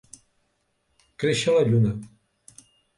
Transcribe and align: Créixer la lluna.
Créixer 1.25 1.57
la 1.59 1.69
lluna. 1.71 1.95